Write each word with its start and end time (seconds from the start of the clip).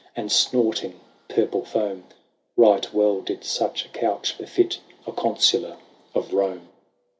And 0.15 0.31
snorting 0.31 0.99
purple 1.29 1.63
foam: 1.63 2.05
Right 2.57 2.91
well 2.91 3.21
did 3.21 3.43
such 3.43 3.85
a 3.85 3.89
couch 3.89 4.35
befit 4.35 4.79
A 5.05 5.11
Consular 5.11 5.77
of 6.15 6.33
Rome. 6.33 6.69